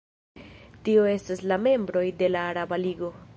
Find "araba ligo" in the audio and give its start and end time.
2.55-3.13